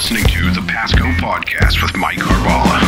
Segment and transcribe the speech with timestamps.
[0.00, 2.80] listening to the Pasco Podcast with Mike Carballa.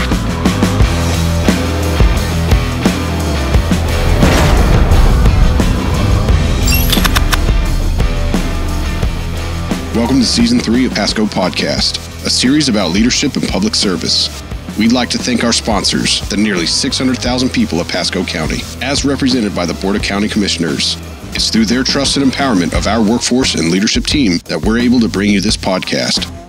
[9.94, 14.42] Welcome to Season 3 of Pasco Podcast, a series about leadership and public service.
[14.78, 19.54] We'd like to thank our sponsors, the nearly 600,000 people of Pasco County, as represented
[19.54, 20.96] by the Board of County Commissioners.
[21.34, 25.00] It's through their trust and empowerment of our workforce and leadership team that we're able
[25.00, 26.41] to bring you this podcast.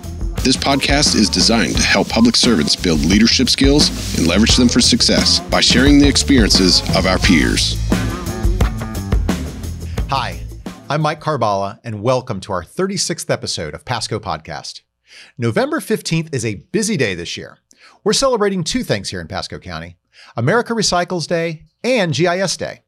[0.44, 4.82] This podcast is designed to help public servants build leadership skills and leverage them for
[4.82, 7.78] success by sharing the experiences of our peers.
[10.10, 10.38] Hi,
[10.90, 14.82] I'm Mike Carballa, and welcome to our 36th episode of Pasco Podcast.
[15.38, 17.56] November 15th is a busy day this year.
[18.04, 19.96] We're celebrating two things here in Pasco County
[20.36, 22.83] America Recycles Day and GIS Day.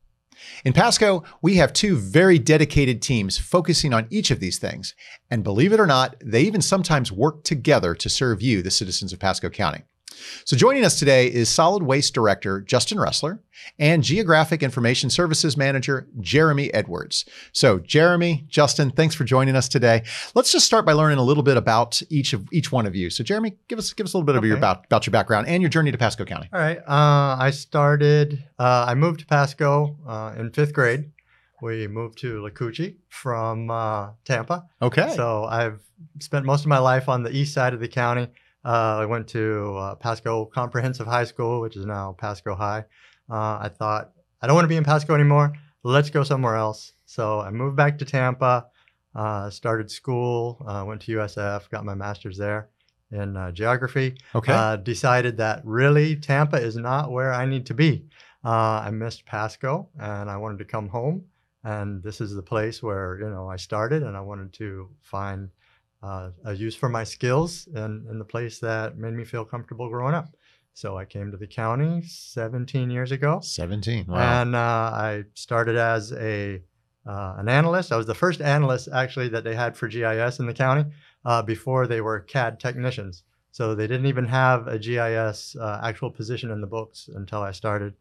[0.65, 4.95] In Pasco, we have two very dedicated teams focusing on each of these things.
[5.31, 9.13] And believe it or not, they even sometimes work together to serve you, the citizens
[9.13, 9.85] of Pasco County.
[10.45, 13.41] So joining us today is Solid Waste Director Justin Roessler
[13.79, 17.25] and Geographic Information Services Manager Jeremy Edwards.
[17.53, 20.03] So Jeremy, Justin, thanks for joining us today.
[20.35, 23.11] Let's just start by learning a little bit about each of each one of you.
[23.11, 25.49] So Jeremy, give us give us a little bit of your about, about your background
[25.49, 26.49] and your journey to Pasco County.
[26.53, 26.79] All right.
[26.79, 28.45] Uh, I started.
[28.59, 31.13] Uh, I moved to Pasco uh, in fifth grade.
[31.63, 34.67] We moved to Lacoochee from uh, Tampa.
[34.83, 35.15] Okay.
[35.17, 35.81] So I've
[36.21, 38.29] spent most of my life on the east side of the county.
[38.67, 42.85] Uh, I went to uh, Pasco Comprehensive High School, which is now Pasco High.
[43.31, 44.11] Uh, I thought,
[44.43, 45.53] I don't want to be in Pasco anymore.
[45.85, 46.93] Let's go somewhere else.
[47.05, 48.67] So I moved back to Tampa,
[49.15, 52.69] uh, started school, uh, went to USF, got my master's there
[53.13, 54.17] in uh, geography.
[54.35, 54.77] Okay.
[54.83, 58.07] decided that really Tampa is not where I need to be.
[58.43, 61.25] I missed Pasco and I wanted to come home.
[61.63, 65.51] And this is the place where, you know, I started and I wanted to find
[66.07, 69.89] uh, a use for my skills and in the place that made me feel comfortable
[69.89, 70.29] growing up.
[70.73, 73.41] So I came to the county 17 years ago.
[73.43, 74.07] 17.
[74.07, 74.43] Wow.
[74.43, 76.63] And uh, I started as a
[77.07, 77.93] uh, an analyst.
[77.93, 80.85] I was the first analyst actually that they had for GIS in the county
[81.25, 83.23] uh, before they were CAD technicians.
[83.53, 87.53] So they didn't even have a GIS uh, actual position in the books until I
[87.53, 87.95] started.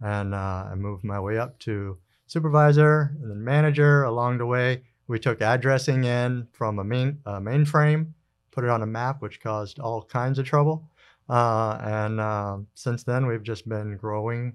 [0.00, 4.82] And uh, I moved my way up to supervisor and then manager along the way.
[5.08, 8.12] We took addressing in from a main mainframe,
[8.50, 10.88] put it on a map, which caused all kinds of trouble.
[11.28, 14.54] Uh, and uh, since then, we've just been growing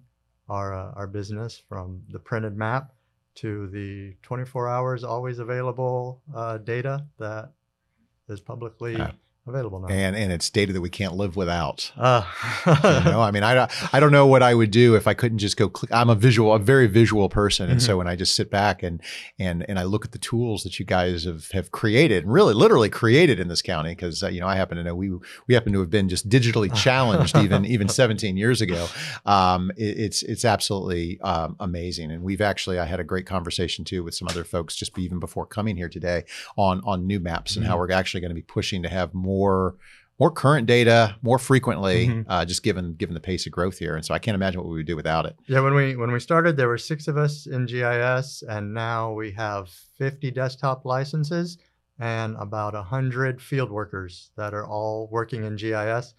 [0.49, 2.93] our uh, our business from the printed map
[3.35, 7.51] to the 24 hours always available uh, data that
[8.29, 8.95] is publicly
[9.45, 9.87] available now.
[9.87, 11.91] And and it's data that we can't live without.
[11.97, 12.23] Uh.
[12.65, 15.39] you know, I mean, I I don't know what I would do if I couldn't
[15.39, 15.91] just go click.
[15.91, 17.85] I'm a visual, a very visual person, and mm-hmm.
[17.85, 19.01] so when I just sit back and
[19.37, 22.53] and and I look at the tools that you guys have have created, and really,
[22.53, 25.11] literally created in this county, because uh, you know I happen to know we
[25.47, 28.87] we happen to have been just digitally challenged even even 17 years ago.
[29.25, 33.83] Um, it, it's it's absolutely um, amazing, and we've actually I had a great conversation
[33.83, 36.23] too with some other folks just even before coming here today
[36.55, 37.71] on on new maps and mm-hmm.
[37.71, 39.75] how we're actually going to be pushing to have more more
[40.19, 42.31] more current data more frequently, mm-hmm.
[42.31, 43.95] uh, just given given the pace of growth here.
[43.95, 45.35] And so I can't imagine what we would do without it.
[45.47, 49.11] Yeah, when we when we started, there were six of us in GIS, and now
[49.11, 51.57] we have 50 desktop licenses
[51.99, 56.13] and about 100 field workers that are all working in GIS.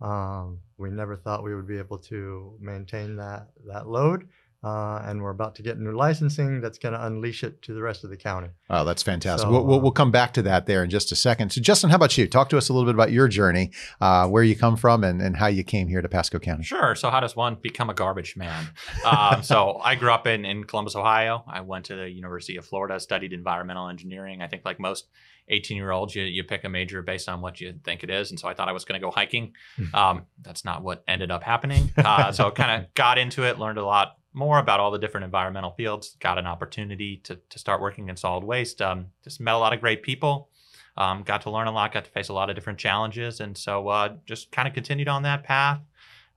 [0.00, 4.28] Um, we never thought we would be able to maintain that that load.
[4.62, 7.80] Uh, and we're about to get new licensing that's going to unleash it to the
[7.80, 8.48] rest of the county.
[8.68, 9.46] Oh, that's fantastic.
[9.46, 11.50] So, we'll, we'll, we'll, come back to that there in just a second.
[11.50, 12.28] So, Justin, how about you?
[12.28, 13.70] Talk to us a little bit about your journey,
[14.02, 16.62] uh, where you come from, and, and how you came here to Pasco County.
[16.62, 16.94] Sure.
[16.94, 18.66] So, how does one become a garbage man?
[19.06, 21.42] um, so, I grew up in, in Columbus, Ohio.
[21.48, 24.42] I went to the University of Florida, studied environmental engineering.
[24.42, 25.08] I think, like most
[25.48, 28.30] 18 year olds, you, you pick a major based on what you think it is.
[28.30, 29.54] And so I thought I was going to go hiking.
[29.76, 29.94] Hmm.
[29.94, 31.92] Um, that's not what ended up happening.
[31.96, 35.24] Uh, so kind of got into it, learned a lot more about all the different
[35.24, 38.80] environmental fields, got an opportunity to, to start working in solid waste.
[38.80, 40.50] Um, just met a lot of great people,
[40.96, 43.40] um, got to learn a lot, got to face a lot of different challenges.
[43.40, 45.80] And so uh, just kind of continued on that path.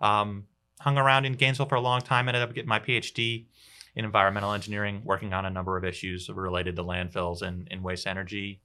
[0.01, 0.45] Um,
[0.79, 3.45] hung around in Gainesville for a long time, ended up getting my PhD
[3.95, 8.07] in environmental engineering, working on a number of issues related to landfills and, and waste
[8.07, 8.59] energy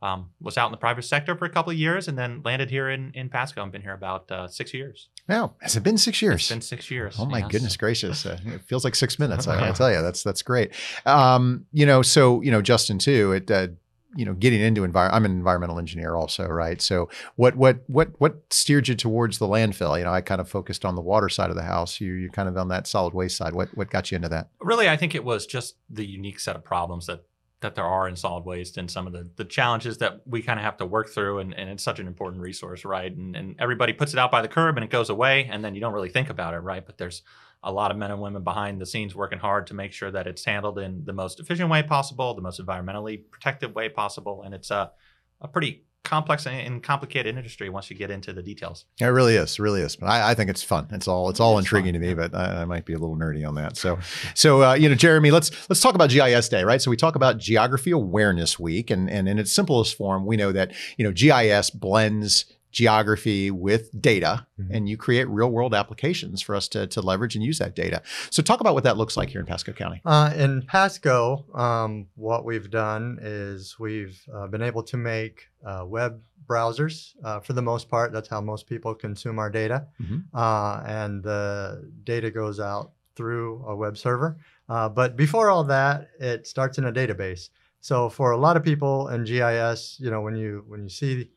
[0.00, 2.70] um, was out in the private sector for a couple of years and then landed
[2.70, 5.08] here in, in Pasco and been here about uh, six years.
[5.28, 6.42] Now, has it been six years?
[6.42, 7.16] It's been six years.
[7.18, 7.48] Oh my yes.
[7.50, 8.24] goodness gracious!
[8.24, 9.48] Uh, it feels like six minutes.
[9.48, 10.72] I, I tell you, that's that's great.
[11.04, 13.32] Um, you know, so you know, Justin too.
[13.32, 13.68] It uh,
[14.14, 15.16] you know, getting into environment.
[15.16, 16.80] I'm an environmental engineer also, right?
[16.80, 19.98] So what what what what steered you towards the landfill?
[19.98, 22.00] You know, I kind of focused on the water side of the house.
[22.00, 23.54] You you kind of on that solid waste side.
[23.54, 24.48] What what got you into that?
[24.60, 27.24] Really, I think it was just the unique set of problems that
[27.60, 30.58] that there are in solid waste and some of the, the challenges that we kind
[30.58, 31.40] of have to work through.
[31.40, 33.14] And, and it's such an important resource, right?
[33.14, 35.74] And, and everybody puts it out by the curb and it goes away, and then
[35.74, 36.84] you don't really think about it, right?
[36.84, 37.22] But there's
[37.64, 40.28] a lot of men and women behind the scenes working hard to make sure that
[40.28, 44.42] it's handled in the most efficient way possible, the most environmentally protective way possible.
[44.44, 44.92] And it's a,
[45.40, 48.86] a pretty complex and complicated industry once you get into the details.
[48.98, 49.94] It really is, really is.
[49.94, 50.88] But I, I think it's fun.
[50.90, 52.98] It's all it's all It's intriguing fun, to me, but I, I might be a
[52.98, 53.76] little nerdy on that.
[53.76, 53.98] So,
[54.34, 56.80] so uh, you know, Jeremy, let's let's talk about GIS Day, right?
[56.80, 60.50] So we talk about Geography Awareness Week, and and in its simplest form, we know
[60.50, 64.68] that you know GIS blends geography with data Mhm.
[64.74, 68.02] and you create real world applications for us to, to leverage and use that data
[68.30, 72.06] so talk about what that looks like here in pasco county Uh, in Pasco, um,
[72.14, 77.52] what we've done is we've uh, been able to make uh, web browsers uh, for
[77.52, 78.12] the most part.
[78.12, 79.86] That's how most people consume our data.
[80.00, 80.24] Mhm.
[80.32, 84.36] Uh, and the data goes out through a web server.
[84.68, 87.50] Uh, but before all that, it starts in a database.
[87.80, 91.30] So for a lot of people in GIS, you know, when you when you see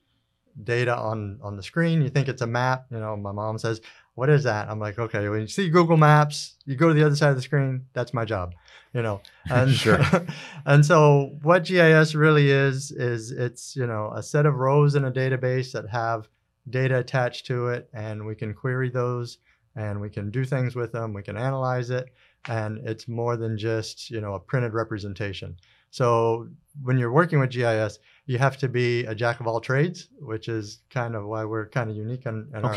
[0.63, 2.85] data on on the screen, you think it's a map.
[2.91, 3.81] You know, my mom says,
[4.15, 7.05] "What is that?" I'm like, "Okay." When you see Google Maps, you go to the
[7.05, 7.85] other side of the screen.
[7.93, 8.53] That's my job.
[8.93, 9.99] You know, and Sure.
[10.65, 15.05] and so what GIS really is is it's you know a set of rows in
[15.05, 16.27] a database that have
[16.69, 19.39] data attached to it, and we can query those,
[19.75, 21.13] and we can do things with them.
[21.13, 22.09] We can analyze it,
[22.47, 25.57] and it's more than just you know a printed representation.
[25.91, 26.47] So
[26.81, 27.99] when you're working with GIS,
[28.31, 31.67] you have to be a jack of all trades, which is kind of why we're
[31.67, 32.73] kind of unique in, in our,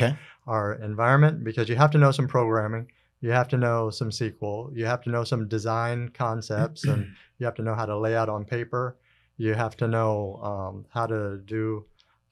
[0.48, 2.90] our environment because you have to know some programming,
[3.20, 7.06] you have to know some SQL, you have to know some design concepts, and
[7.38, 8.96] you have to know how to lay out on paper.
[9.36, 11.84] You have to know um, how to do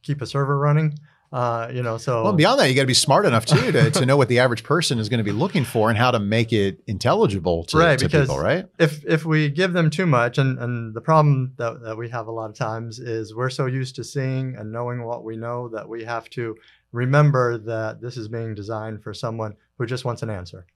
[0.03, 0.99] keep a server running.
[1.33, 3.91] Uh, you know, so well beyond that you got to be smart enough too to,
[3.91, 6.19] to know what the average person is going to be looking for and how to
[6.21, 8.67] make it intelligible to, Right, to because- people right?
[8.79, 12.27] if if we give them too much and and the problem that, that we have
[12.27, 15.69] a lot of times is we're so used to seeing and knowing what we know
[15.69, 16.55] that we have to
[16.93, 20.67] remember that this is being designed for someone who just wants an answer.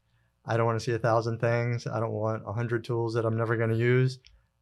[0.46, 1.86] I don't want to see a thousand things.
[1.86, 4.18] I don't want a hundred tools that i'm never going to use.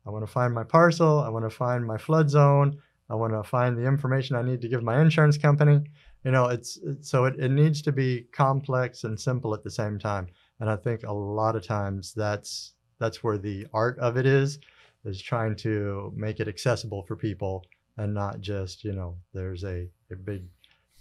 [0.07, 1.21] I want to find my parcel.
[1.21, 2.79] I want to find my flood zone
[3.11, 5.81] i want to find the information i need to give my insurance company.
[6.25, 9.71] You know it's, it's so it, it needs to be complex and simple at the
[9.71, 10.29] same time.
[10.61, 14.59] And i think a lot of times that's that's where the art of it is
[15.05, 17.65] is trying to make it accessible for people
[17.99, 20.45] and not just you know there's a, a big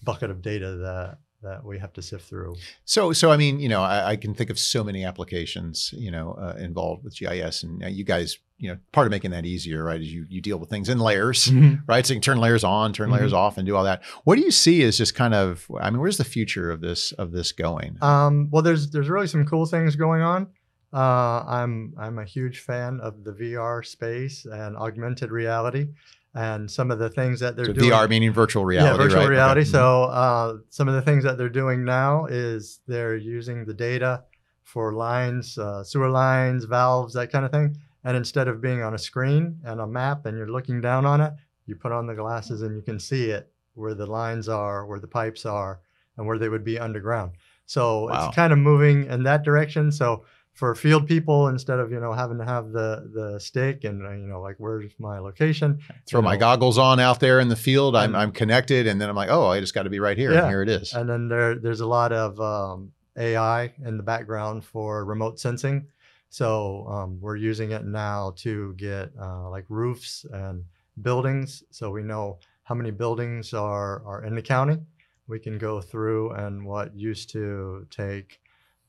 [0.03, 2.56] bucket of data that that we have to sift through.
[2.85, 6.09] So, so I mean, you know, I, I can think of so many applications, you
[6.09, 9.45] know, uh, involved with GIS, and uh, you guys, you know, part of making that
[9.45, 11.51] easier, right, is you you deal with things in layers,
[11.86, 12.06] right?
[12.06, 14.01] So you can turn layers on, turn layers off, and do all that.
[14.24, 15.69] What do you see as just kind of?
[15.81, 17.98] I mean, where's the future of this of this going?
[18.01, 20.48] Um, well, there's there's really some cool things going on.
[20.94, 25.88] Uh, I'm I'm a huge fan of the VR space and augmented reality,
[26.33, 27.92] and some of the things that they're so doing.
[27.92, 29.30] VR meaning virtual reality, yeah, virtual right?
[29.30, 29.62] Reality.
[29.63, 29.71] Mhm.
[29.71, 34.24] So uh, some of the things that they're doing now is they're using the data
[34.63, 37.75] for lines, uh, sewer lines, valves, that kind of thing.
[38.03, 41.21] And instead of being on a screen and a map and you're looking down on
[41.21, 41.33] it,
[41.65, 45.00] you put on the glasses and you can see it where the lines are, where
[45.00, 45.79] the pipes are,
[46.17, 47.31] and where they would be underground.
[47.65, 48.27] So Wow.
[48.27, 49.91] it's kind of moving in that direction.
[49.91, 54.06] So for field people, instead of you know having to have the the stick and
[54.06, 57.47] uh, you know like where's my location, Throw my know, goggles on out there in
[57.47, 57.95] the field.
[57.95, 60.31] I'm I'm connected, and then I'm like, oh, I just got to be right here.
[60.31, 60.42] Yeah.
[60.42, 60.94] And here it is.
[60.94, 65.87] And then there, there's a lot of um, AI in the background for remote sensing.
[66.33, 70.66] So um, we're using it now to get uh, like roofs and
[71.04, 71.61] buildings.
[71.69, 74.80] So we know how many buildings are, are in the county.
[75.28, 78.42] We can go through and what used to take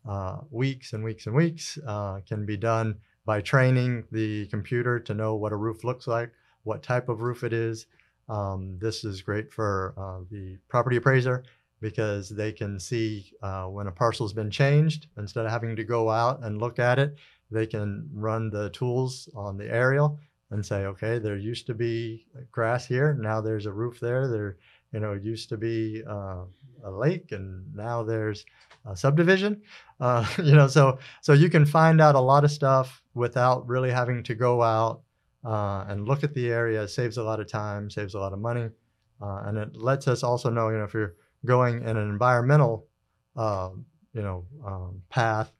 [0.09, 2.97] uh, weeks and weeks and weeks uh, can be done
[3.27, 6.31] by training the computer to know what a roof looks like,
[6.63, 7.85] what type of roof it is.
[8.27, 11.45] Um, this is great for uh, the property appraiser
[11.85, 15.09] because they can see uh, when a parcel's been changed.
[15.19, 17.19] Instead of having to go out and look at it,
[17.51, 20.19] they can run the tools on the aerial
[20.51, 24.29] and say, okay, there used to be grass here, now there's a roof there.
[24.29, 24.57] There,
[24.93, 26.45] you know, used to be uh,
[26.85, 28.45] a lake, and now there's
[28.87, 29.63] a subdivision.
[30.01, 33.93] Uh, you know, so so you can find out a lot of stuff without really
[33.93, 35.03] having to go out
[35.45, 36.83] uh, and look at the area.
[36.83, 38.69] It saves a lot of time, saves a lot of money,
[39.23, 41.15] uh, and it lets us also know, you know, if you're
[41.47, 42.89] going in an environmental,
[43.37, 43.71] uh,
[44.13, 45.53] you know, um, path,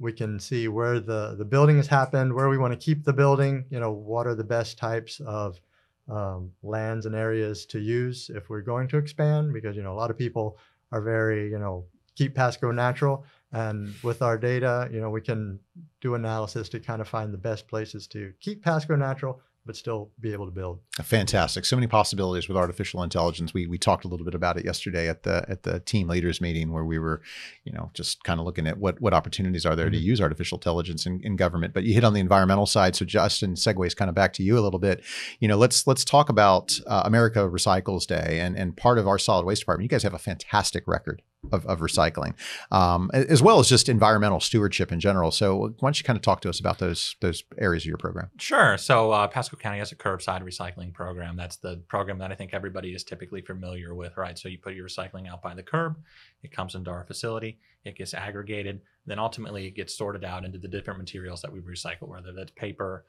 [0.00, 3.12] we can see where the the building has happened, where we want to keep the
[3.12, 3.64] building.
[3.70, 5.60] You know, what are the best types of
[6.08, 9.52] um, lands and areas to use if we're going to expand?
[9.52, 10.58] Because you know, a lot of people
[10.90, 11.84] are very, you know,
[12.16, 13.24] keep Pasco natural.
[13.52, 15.58] And with our data, you know, we can
[16.00, 20.10] do analysis to kind of find the best places to keep Pasco natural, but still
[20.20, 20.80] be able to build.
[21.02, 21.64] Fantastic.
[21.64, 23.52] So many possibilities with artificial intelligence.
[23.52, 26.40] We we talked a little bit about it yesterday at the at the team leaders
[26.40, 27.20] meeting where we were,
[27.64, 29.94] you know, just kind of looking at what what opportunities are there mm-hmm.
[29.94, 31.74] to use artificial intelligence in, in government.
[31.74, 32.96] But you hit on the environmental side.
[32.96, 35.02] So Justin segues kind of back to you a little bit.
[35.40, 39.18] You know, let's let's talk about uh, America Recycles Day and and part of our
[39.18, 39.84] solid waste department.
[39.84, 42.34] You guys have a fantastic record of, of recycling,
[42.70, 45.30] um, as well as just environmental stewardship in general.
[45.30, 47.96] So why don't you kind of talk to us about those those areas of your
[47.96, 48.30] program?
[48.38, 48.76] Sure.
[48.76, 51.36] So uh, Pasco County has a curbside recycling program.
[51.36, 54.38] That's the program that I think everybody is typically familiar with, right?
[54.38, 55.96] So you put your recycling out by the curb,
[56.42, 60.58] it comes into our facility, it gets aggregated, then ultimately it gets sorted out into
[60.58, 63.04] the different materials that we recycle, whether that's paper,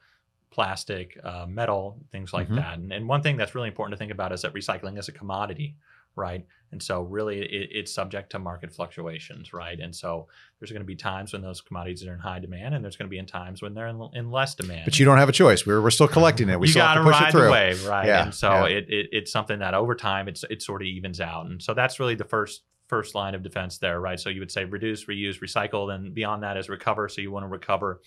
[0.50, 2.56] plastic, uh, metal, things like mm-hmm.
[2.56, 2.78] that.
[2.78, 5.12] And, and one thing that's really important to think about is that recycling is a
[5.12, 5.76] commodity,
[6.16, 6.46] right?
[6.72, 9.78] And so really it, it's subject to market fluctuations, right?
[9.78, 10.28] And so
[10.58, 13.08] there's going to be times when those commodities are in high demand and there's going
[13.08, 14.82] to be in times when they're in, in less demand.
[14.84, 15.66] But you don't have a choice.
[15.66, 16.58] We're, we're still collecting it.
[16.58, 17.44] We you still have to push ride it through.
[17.44, 18.06] the wave, right?
[18.06, 18.76] Yeah, and so yeah.
[18.76, 21.46] it, it, it's something that over time it's it sort of evens out.
[21.46, 24.20] And so that's really the first first line of defense there, right?
[24.20, 27.08] So you would say reduce, reuse, recycle, and beyond that is recover.
[27.08, 28.00] So you want to recover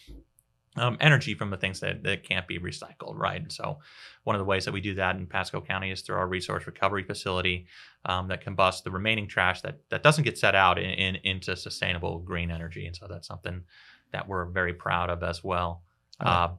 [0.78, 3.42] um, energy from the things that, that can't be recycled, right?
[3.42, 3.80] And so,
[4.24, 6.66] one of the ways that we do that in Pasco County is through our resource
[6.66, 7.68] recovery facility
[8.06, 11.56] um, that combusts the remaining trash that that doesn't get set out in, in, into
[11.56, 12.86] sustainable green energy.
[12.86, 13.64] And so that's something
[14.12, 15.82] that we're very proud of as well.
[16.20, 16.50] Uh,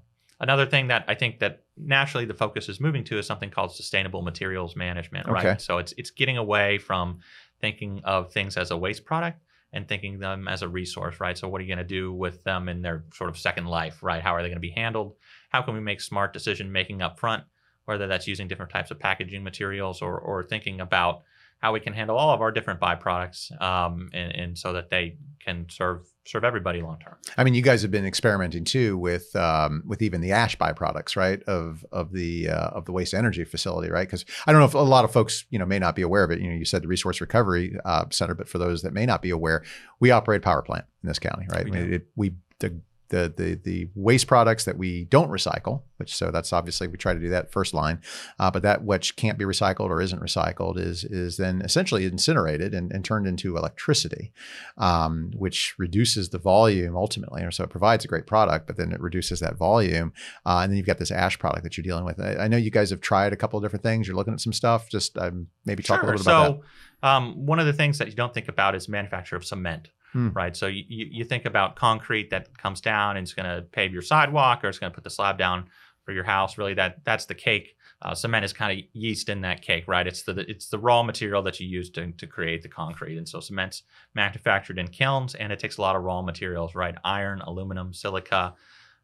[0.41, 3.75] another thing that I think that naturally the focus is moving to is something called
[3.75, 5.61] sustainable materials management, right?
[5.61, 7.21] So it's it's getting away from
[7.61, 9.41] thinking of things as a waste product
[9.73, 11.37] and thinking them as a resource, right?
[11.37, 14.03] So what are you going to do with them in their sort of second life,
[14.03, 14.23] right?
[14.23, 15.15] How are they going to be handled?
[15.51, 17.45] How can we make smart decision making up front,
[17.85, 21.23] whether that's using different types of packaging materials or or thinking about
[21.59, 25.17] how we can handle all of our different byproducts, um, and, and so that they
[25.45, 27.17] can serve serve everybody long term.
[27.39, 31.17] I mean, you guys have been experimenting too with um, with even the ash byproducts,
[31.17, 31.43] right?
[31.45, 34.07] Of of the uh, of the waste energy facility, right?
[34.07, 36.25] Because I don't know if a lot of folks you know may not be aware
[36.25, 36.41] of it.
[36.41, 39.23] You know, you said the Resource Recovery uh, Center, but for those that may not
[39.23, 39.63] be aware,
[39.99, 41.65] we operate a power plant in this county, right?
[41.65, 45.83] We, I mean, it, we the the the the waste products that we don't recycle,
[45.97, 48.01] which so that's obviously we try to do that first line,
[48.39, 52.75] uh, but that which can't be recycled or isn't recycled is is then essentially incinerated
[52.75, 54.33] and, and turned into electricity,
[54.79, 58.93] um, which reduces the volume ultimately, and so it provides a great product, but then
[58.93, 60.13] it reduces that volume,
[60.45, 62.21] uh, and then you've got this ash product that you're dealing with.
[62.21, 64.07] I, I, know you guys have tried a couple of different things.
[64.07, 64.89] You're looking at some stuff.
[64.89, 66.11] Just um, maybe talk sure.
[66.11, 66.61] a little bit about so,
[67.03, 67.09] that.
[67.09, 70.31] Um, one of the things that you don't think about is manufacture of cement Hmm.
[70.31, 70.57] right?
[70.57, 74.03] So you, you think about concrete that comes down and it's going to pave your
[74.03, 75.69] sidewalk or it's going to put the slab down
[76.05, 76.57] for your house.
[76.57, 77.77] Really, that that's the cake.
[78.03, 80.07] Uh, cement is kind of yeast in that cake, right?
[80.07, 83.29] It's the it's the raw material that you use to, to create the concrete, and
[83.29, 83.83] so cement's
[84.15, 86.95] manufactured in kilns, and it takes a lot of raw materials, right?
[87.05, 88.55] Iron, aluminum, silica.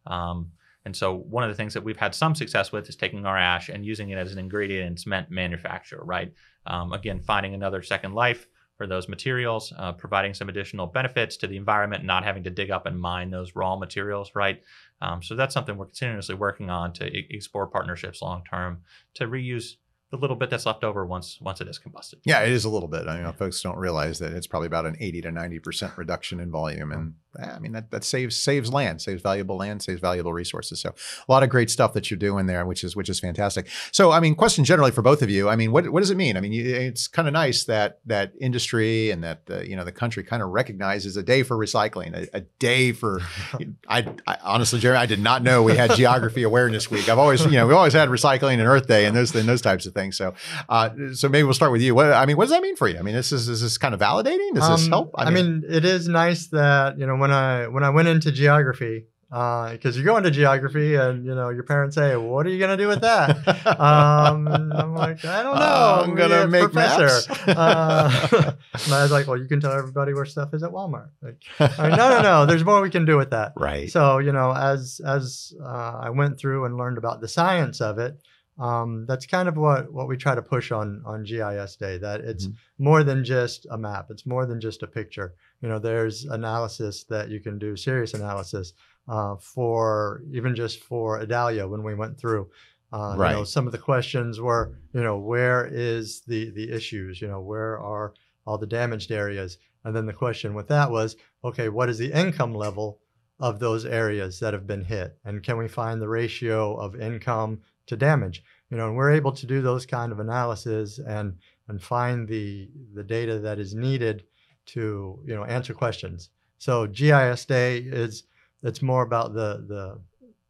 [0.07, 0.53] Um,
[0.85, 3.37] and so one of the things that we've had some success with is taking our
[3.37, 6.33] ash and using it as an ingredient in cement manufacture, right?
[6.67, 8.47] Um, again, finding another second life
[8.83, 12.73] for those materials, uh, providing some additional benefits to the environment, not having to dig
[12.73, 14.61] up and mine those raw materials, right?
[15.01, 18.81] Um, so that's something we're continuously working on to e- explore partnerships long term
[19.15, 19.77] to reuse
[20.11, 22.17] the little bit that's left over once once it is combusted.
[22.25, 23.07] Yeah, it is a little bit.
[23.07, 26.41] I mean, folks don't realize that it's probably about an 80 to 90 percent reduction
[26.41, 30.33] in volume, and I mean that that saves saves land, saves valuable land, saves valuable
[30.33, 30.81] resources.
[30.81, 30.91] So
[31.29, 33.69] a lot of great stuff that you're doing there, which is which is fantastic.
[33.91, 35.49] So I mean, question generally for both of you.
[35.49, 36.37] I mean, what what does it mean?
[36.37, 39.93] I mean, it's kind of nice that that industry and that the, you know the
[39.93, 43.21] country kind of recognizes a day for recycling, a, a day for.
[43.89, 47.09] I, I honestly, Jerry, I did not know we had Geography Awareness Week.
[47.09, 49.63] I've always you know we always had Recycling and Earth Day and those and those
[49.63, 50.17] types of things.
[50.17, 50.35] So
[50.69, 51.95] uh, so maybe we'll start with you.
[51.95, 52.99] What I mean, what does that mean for you?
[52.99, 54.55] I mean, this is is this kind of validating?
[54.55, 55.15] Does this Um, help?
[55.17, 59.07] I mean, it is nice that you know when I when I went into geography
[59.31, 62.77] because you go into geography and you know your parents say, "What are you gonna
[62.77, 63.31] do with that?"
[63.81, 65.63] um, I'm like, I don't know.
[65.63, 67.31] Uh, I'm gonna a make professor.
[67.31, 67.49] maps.
[67.49, 68.53] uh,
[68.85, 71.11] and I was like, well, you can tell everybody where stuff is at Walmart.
[71.23, 72.47] Like, like, no, no, no.
[72.47, 73.53] There's more we can do with that.
[73.57, 73.89] right.
[73.89, 77.99] So you know, as as uh, I went through and learned about the science of
[78.01, 78.21] it,
[78.59, 81.99] um, that's kind of what what we try to push on on GIS Day.
[81.99, 82.55] That it's Mhm.
[82.79, 84.07] more than just a map.
[84.11, 85.35] It's more than just a picture.
[85.61, 88.75] You know, there's analysis that you can do, serious analysis
[89.09, 92.51] uh, for even just for Idalia when we went through.
[92.93, 93.47] Uh, You know, Right.
[93.49, 97.21] some of the questions were, you know, where is the the issues?
[97.23, 98.13] You know, where are
[98.47, 99.59] all the damaged areas?
[99.85, 103.01] And then the question with that was, okay, what is the income level
[103.41, 105.19] of those areas that have been hit?
[105.25, 108.43] And can we find the ratio of income to damage?
[108.71, 111.37] You know, and we're able to do those kind of analysis and
[111.69, 114.25] and find the the data that is needed
[114.67, 116.31] to you know answer questions.
[116.59, 118.25] So GIS Day is
[118.63, 120.01] it's more about the the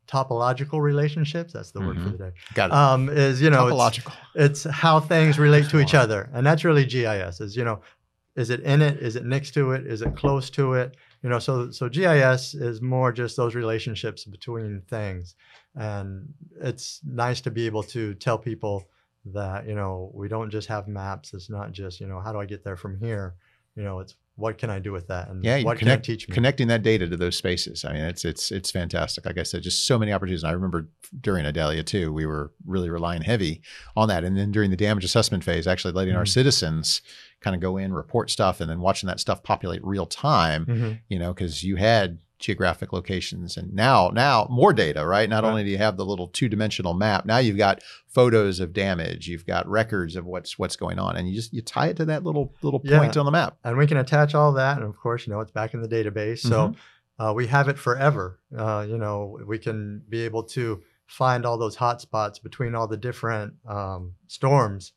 [0.07, 1.53] topological relationships.
[1.53, 2.13] That's the word for Mhm.
[2.13, 2.33] the day.
[2.55, 2.75] Got it.
[2.75, 4.13] Um, is you know, it's, Topological.
[4.35, 7.41] it's how things relate to each other, and that's really GIS.
[7.41, 7.81] Is you know,
[8.37, 8.99] is it in it?
[8.99, 9.87] Is it next to it?
[9.87, 10.97] Is it close to it?
[11.23, 15.35] You know, so so GIS is more just those relationships between things,
[15.75, 18.89] and it's nice to be able to tell people
[19.27, 21.33] that you know we don't just have maps.
[21.35, 23.35] It's not just you know how do I get there from here.
[23.77, 26.13] You know, it's what can I do with that, and Yeah, you what connect, can
[26.13, 26.35] it teach me?
[26.35, 27.85] connecting that data to those spaces.
[27.85, 29.25] I mean, it's it's it's fantastic.
[29.25, 30.43] Like I said, just so many opportunities.
[30.43, 30.89] And I remember
[31.21, 33.63] during Idalia too, we were really relying heavy
[33.97, 34.25] on that.
[34.25, 36.29] And then during the damage assessment phase, actually letting our Mhm.
[36.29, 37.03] citizens
[37.41, 40.67] kind of go in, report stuff, and then watching that stuff populate real time.
[40.67, 41.01] Mhm.
[41.09, 43.57] You know, because you had geographic locations.
[43.57, 45.29] And now now more data right?
[45.29, 45.49] Not Right.
[45.51, 49.47] only do you have the little two-dimensional map now you've got photos of damage you've
[49.47, 52.25] got records of what's what's going on and you just you tie it to that
[52.25, 52.99] little little Yeah.
[52.99, 53.57] point on the map.
[53.65, 55.89] And we can attach all that and of course you know it's back in the
[55.89, 56.41] database.
[56.41, 56.75] So
[57.19, 58.39] uh, we have it forever.
[58.57, 62.89] Uh, you know we can be able to find all those hot spots between all
[62.89, 64.93] the different um, storms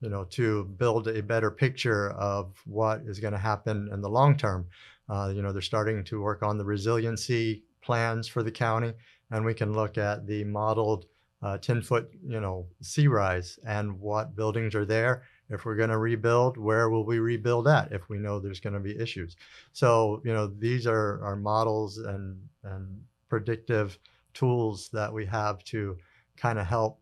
[0.00, 4.08] you know to build a better picture of what is going to happen in the
[4.08, 4.66] long term
[5.08, 8.92] uh, you know they're starting to work on the resiliency plans for the county
[9.30, 11.06] and we can look at the modeled
[11.42, 15.22] uh, 10 foot you know sea rise and what buildings are there.
[15.50, 18.74] If we're going to rebuild where will we rebuild at if we know there's going
[18.74, 19.36] to be issues?
[19.72, 23.98] So you know these are are models and and predictive
[24.34, 25.96] tools that we have to
[26.36, 27.00] kind of help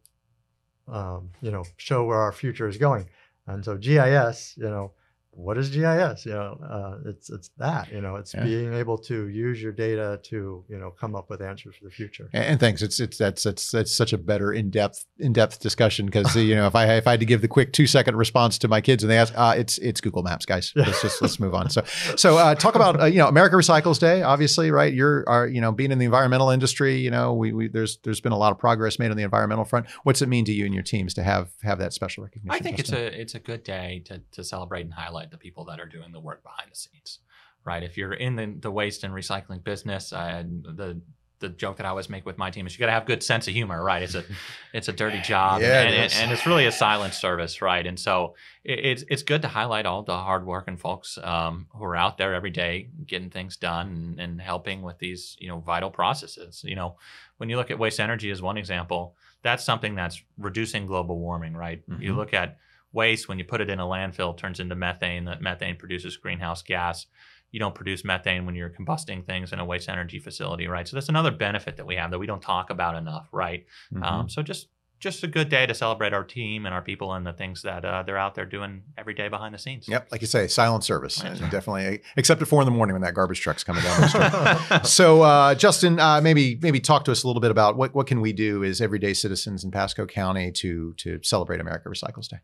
[0.88, 3.08] um, you know show where our future is going.
[3.46, 4.92] And so gis you know
[5.36, 8.44] what is gis you know uh, it's it's that you know it's Yeah.
[8.44, 11.90] being able to use your data to you know come up with answers for the
[11.90, 12.80] future And, and thanks.
[12.82, 16.54] It's it's that's that's that's such a better in depth in depth discussion because you
[16.54, 18.80] know if I if I had to give the quick two second response to my
[18.80, 20.72] kids and they ask, uh, it's it's Google Maps, guys.
[20.74, 20.84] Yeah.
[20.86, 21.68] Let's just let's move on.
[21.70, 21.82] So
[22.16, 24.22] so uh, talk about uh, you know America Recycles Day.
[24.22, 24.92] Obviously, right?
[24.92, 26.96] You're are you know being in the environmental industry.
[26.96, 29.64] You know we, we there's there's been a lot of progress made on the environmental
[29.64, 29.86] front.
[30.04, 32.54] What's it mean to you and your teams to have have that special recognition?
[32.58, 35.64] I think it's a it's a good day to to celebrate and highlight the people
[35.66, 37.20] that are doing the work behind the scenes,
[37.64, 37.82] right?
[37.82, 41.00] If you're in the, the waste and recycling business, uh, the
[41.38, 43.22] the joke that I always make with my team is you got to have good
[43.22, 44.02] sense of humor, right?
[44.02, 44.24] It's a
[44.72, 46.18] it's a dirty job, Yeah, and, is.
[46.18, 47.86] and it's really a silent service, right?
[47.86, 51.94] And so it, it's it's good to highlight all the hardworking folks um, who are
[51.94, 55.90] out there every day getting things done and, and helping with these you know vital
[55.90, 56.62] processes.
[56.64, 56.96] You know,
[57.36, 61.54] when you look at waste energy as one example, that's something that's reducing global warming,
[61.54, 61.82] right?
[61.98, 62.16] You Mhm.
[62.16, 62.56] look at
[62.96, 66.16] waste when you put it in a landfill it turns into methane that methane produces
[66.16, 67.06] greenhouse gas
[67.52, 70.96] you don't produce methane when you're combusting things in a waste energy facility right so
[70.96, 74.02] that's another benefit that we have that we don't talk about enough right Mhm.
[74.02, 77.26] um, so just just a good day to celebrate our team and our people and
[77.26, 80.22] the things that uh, they're out there doing every day behind the scenes Yep, like
[80.22, 81.22] you say, silent service.
[81.22, 81.38] Right.
[81.50, 84.86] Definitely, except at four in the morning when that garbage truck's coming down the street.
[85.00, 88.06] so uh, justin uh, maybe maybe talk to us a little bit about what, what
[88.06, 92.38] can we do as everyday citizens in pasco county to to celebrate america recycles day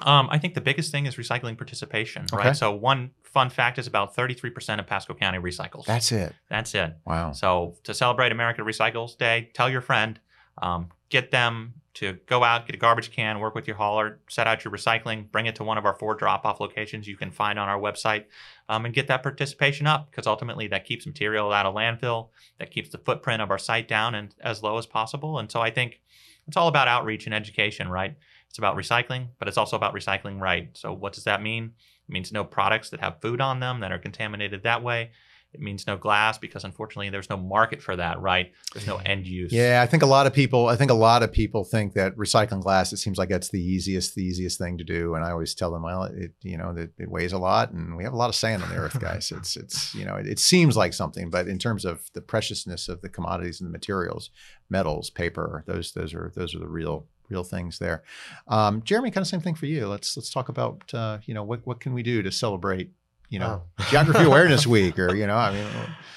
[0.00, 2.48] Um, I think the biggest thing is recycling participation, Okay.
[2.48, 2.56] right?
[2.56, 5.86] So one fun fact is about 33% of Pasco County recycles.
[5.86, 6.96] that's it That's it.
[7.06, 10.18] wow So to celebrate America Recycles Day, tell your friend,
[10.60, 14.48] um, get them to go out, get a garbage can, work with your hauler, set
[14.48, 17.56] out your recycling, bring it to one of our four drop-off locations you can find
[17.56, 18.24] on our website,
[18.68, 22.72] um, and get that participation up because ultimately that keeps material out of landfill, that
[22.72, 25.38] keeps the footprint of our site down and as low as possible.
[25.38, 26.00] And so I think
[26.48, 28.16] it's all about outreach and education, right?
[28.54, 30.68] It's about recycling, but it's also about recycling right.
[30.74, 31.72] So what does that mean?
[32.08, 35.10] It means no products that have food on them that are contaminated that way.
[35.52, 38.52] It means no glass because unfortunately there's no market for that, right?
[38.72, 39.52] There's no end use.
[39.52, 42.16] yeah i think a lot of people i think a lot of people think that
[42.16, 45.30] recycling glass it seems like that's the easiest the easiest thing to do and i
[45.30, 48.12] always tell them well it you know it, it weighs a lot and we have
[48.12, 50.76] a lot of sand on the earth guys it's it's you know it, it seems
[50.76, 54.30] like something but in terms of the preciousness of the commodities and the materials
[54.70, 58.02] metals paper those those are those are the real real things there
[58.48, 61.42] um, jeremy kind of same thing for you let's let's talk about uh, you know
[61.44, 62.90] what, what can we do to celebrate
[63.30, 63.84] you know Oh.
[63.90, 65.66] geography awareness week or you know i mean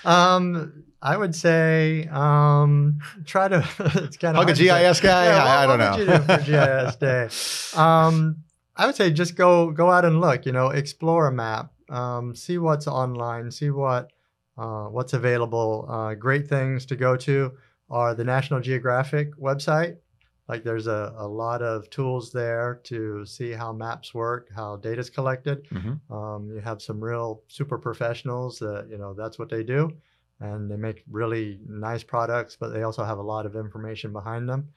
[0.06, 3.58] Um, I would say um, try to.
[3.80, 6.24] it's kind of hug a gis guy Yeah, I, I don't know would you do
[6.24, 6.96] for GIS
[7.76, 7.80] Day?
[7.80, 8.38] Um,
[8.76, 10.46] I would say just go go out and look.
[10.46, 14.12] You know, explore a map, um, see what's online, see what
[14.58, 15.86] uh, what's available.
[15.88, 17.52] Uh, great things to go to
[17.90, 19.98] are the National Geographic website.
[20.48, 25.02] Like there's a, a lot of tools there to see how maps work, how data
[25.02, 25.68] is collected.
[25.70, 26.00] Mhm.
[26.10, 29.92] Um, you have some real super professionals that you know that's what they do,
[30.40, 34.48] and they make really nice products, but they also have a lot of information behind
[34.48, 34.70] them.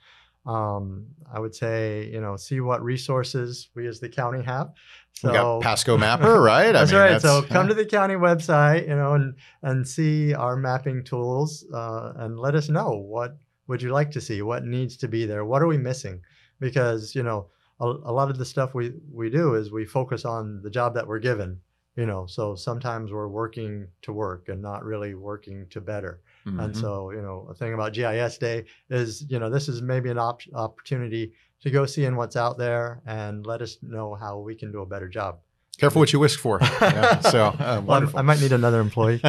[0.47, 4.73] Um, I would say you know see what resources we as the county have.
[5.13, 7.23] So we got pasco mapper right that's I mean, right.
[7.23, 11.65] so that's- come to the county website, you know, and and see our mapping tools,
[11.73, 13.37] uh, and let us know what
[13.71, 14.43] would you like to see?
[14.43, 15.45] What needs to be there?
[15.47, 16.23] What are we missing?
[16.61, 17.49] Because you know,
[17.81, 20.95] a, a lot of the stuff we we do is we focus on the job
[20.95, 21.61] that we're given.
[21.97, 26.23] You know, so sometimes we're working to work and not really working to better.
[26.57, 26.77] And Mhm.
[26.77, 30.19] so, you know, a thing about GIS Day is, you know, this is maybe an
[30.19, 34.73] op- opportunity to go seeing what's out there and let us know how we can
[34.73, 35.41] do a better job.
[35.81, 36.61] Careful what you wish for.
[36.81, 38.11] Yeah, so uh, Well.
[38.17, 39.21] I might need another employee.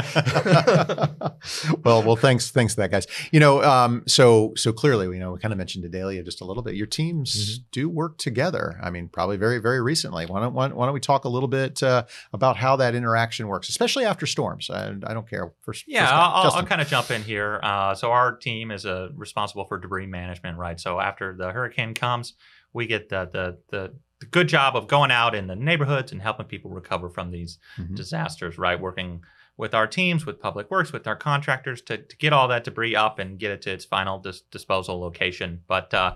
[1.84, 3.08] well, well, thanks, thanks to that, guys.
[3.32, 6.46] You know, um, so so clearly, you know, we kind of mentioned Idalia just a
[6.46, 6.76] little bit.
[6.76, 7.64] Your teams Mm-hmm.
[7.72, 8.80] do work together.
[8.82, 10.26] I mean, probably very, very recently.
[10.26, 13.48] Why don't why, why don't we talk a little bit uh, about how that interaction
[13.48, 14.70] works, especially after storms?
[14.70, 15.52] I, I don't care.
[15.62, 17.60] First, Yeah, first I'll, I'll, I'll kind of jump in here.
[17.64, 20.80] Uh, so our team is uh, responsible for debris management, right?
[20.80, 22.34] So after the hurricane comes,
[22.74, 26.22] we get the, the the the good job of going out in the neighborhoods and
[26.22, 27.96] helping people recover from these Mhm.
[27.96, 28.80] disasters, right?
[28.80, 29.24] Working
[29.58, 32.96] with our teams, with Public Works, with our contractors to, to get all that debris
[32.96, 35.62] up and get it to its final dis- disposal location.
[35.68, 36.16] But uh,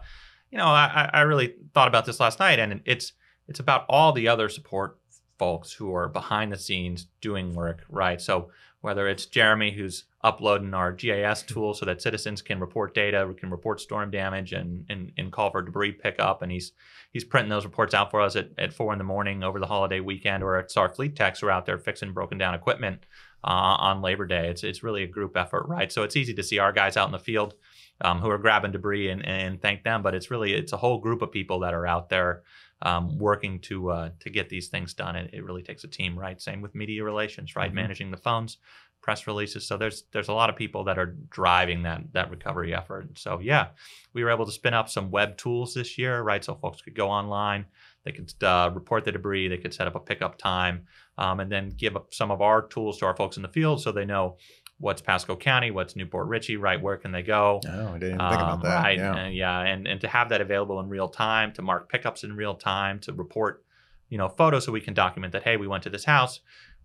[0.51, 3.11] you know, I, I really thought about this last night, and it's
[3.47, 4.97] it's about all the other support
[5.37, 8.21] folks who are behind the scenes doing work, right?
[8.21, 8.49] So
[8.81, 13.33] whether it's Jeremy who's uploading our GIS tool so that citizens can report data, we
[13.33, 16.71] can report storm damage and, and, and call for debris pickup, and he's
[17.11, 19.65] he's printing those reports out for us at, at four in the morning over the
[19.65, 23.05] holiday weekend, or it's our fleet techs who are out there fixing broken down equipment
[23.43, 24.49] uh, on Labor Day.
[24.49, 25.91] It's it's really a group effort, right?
[25.91, 27.55] So it's easy to see our guys out in the field
[28.01, 30.99] um, who are grabbing debris and, and thank them, but it's really it's a whole
[30.99, 32.43] group of people that are out there
[32.85, 35.15] um, working to uh, to get these things done.
[35.17, 36.39] It, it really takes a team, right?
[36.39, 37.71] Same with media relations, right?
[37.71, 37.75] Mhm.
[37.75, 38.57] Managing the phones,
[39.01, 39.67] press releases.
[39.67, 43.17] So there's there's a lot of people that are driving that that recovery effort.
[43.17, 43.67] So yeah,
[44.13, 46.43] we were able to spin up some web tools this year, right?
[46.45, 47.65] So folks could go online,
[48.03, 50.85] they could uh, report the debris, they could set up a pickup time,
[51.17, 53.81] um, and then give up some of our tools to our folks in the field
[53.81, 54.37] so they know
[54.77, 56.81] what's Pasco County, what's New Port Richey, right?
[56.81, 57.61] Where can they go?
[57.63, 58.83] No, I didn't even think about Um, that.
[58.83, 58.97] Right.
[58.97, 59.15] Yeah.
[59.15, 59.59] And, yeah.
[59.61, 62.99] And, and to have that available in real time, to mark pickups in real time,
[62.99, 63.63] to report,
[64.09, 66.41] you know, photos so we can document that, hey, we went to this house,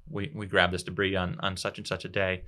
[0.09, 2.45] we, we grabbed this debris on, on such and such a day.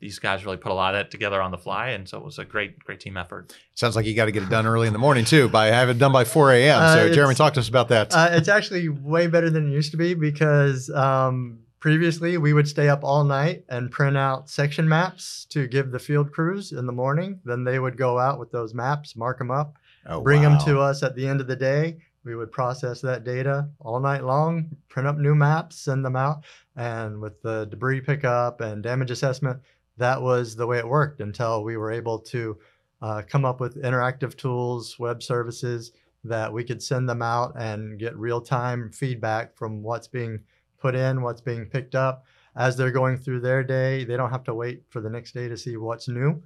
[0.00, 1.90] These guys really put a lot of that together on the fly.
[1.90, 3.56] And so it was a great, great team effort.
[3.74, 5.48] Sounds like you got to get it done early in the morning too.
[5.48, 6.80] By have it done by 4 a.m.
[6.82, 8.14] Uh, so it's- Jeremy, talk to us about that.
[8.14, 12.66] uh, it's actually way better than it used to be because um, previously we would
[12.66, 16.86] stay up all night and print out section maps to give the field crews in
[16.86, 17.38] the morning.
[17.44, 20.80] Then they would go out with those maps, mark them up, oh, bring them to
[20.80, 21.98] us at the end of the day.
[22.24, 26.44] We would process that data all night long, print up new maps, send them out.
[26.74, 29.60] And with the debris pickup and damage assessment,
[29.98, 32.56] that was the way it worked until we were able to
[33.02, 35.92] uh, come up with interactive tools, web services
[36.24, 40.40] that we could send them out and get real time feedback from what's being
[40.84, 42.24] put in, what's being picked up.
[42.56, 45.48] As they're going through their day, they don't have to wait for the next day
[45.48, 46.42] to see what's new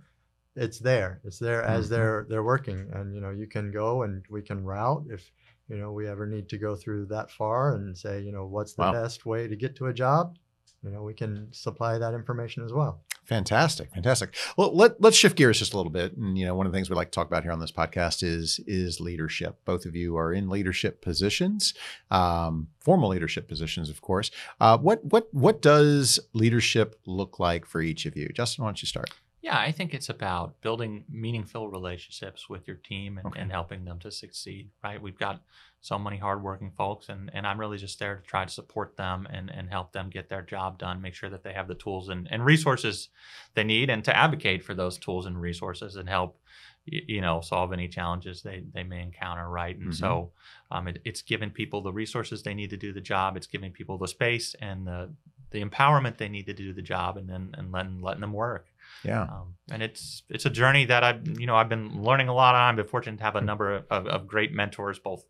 [0.56, 1.20] it's there.
[1.24, 1.90] It's there as Mhm.
[1.90, 5.30] they're they're working, and you know you can go and we can route if
[5.68, 8.74] you know we ever need to go through that far and say you know what's
[8.74, 8.92] the Wow.
[8.92, 10.36] best way to get to a job.
[10.82, 13.02] You know we can supply that information as well.
[13.28, 14.34] Fantastic, fantastic.
[14.56, 16.16] Well, let, let's shift gears just a little bit.
[16.16, 17.70] And you know, one of the things we like to talk about here on this
[17.70, 19.58] podcast is is leadership.
[19.66, 21.74] Both of you are in leadership positions,
[22.10, 24.30] um, formal leadership positions, of course.
[24.62, 28.30] Uh, what what what does leadership look like for each of you?
[28.30, 29.10] Justin, why don't you start?
[29.40, 33.40] Yeah, I think it's about building meaningful relationships with your team and, Okay.
[33.40, 35.00] and helping them to succeed, right?
[35.00, 35.42] We've got
[35.80, 39.28] so many hardworking folks, and, and I'm really just there to try to support them
[39.30, 42.08] and, and help them get their job done, make sure that they have the tools
[42.08, 43.10] and, and resources
[43.54, 46.40] they need, and to advocate for those tools and resources and help,
[46.84, 49.78] you know, solve any challenges they, they may encounter, right?
[49.78, 49.94] And Mhm.
[49.94, 50.32] so
[50.72, 53.70] um, it, it's giving people the resources they need to do the job, it's giving
[53.70, 55.12] people the space and the,
[55.50, 58.66] the empowerment they need to do the job, and then and letting, letting them work.
[59.04, 59.22] Yeah.
[59.22, 62.54] Um, and it's it's a journey that I've you know I've been learning a lot
[62.54, 62.70] on.
[62.70, 65.24] I've been fortunate to have a number of, of, of great mentors, both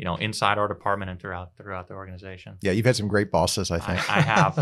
[0.00, 2.56] you know inside our department and throughout throughout the organization.
[2.62, 4.10] Yeah, you've had some great bosses, I think.
[4.10, 4.56] I have.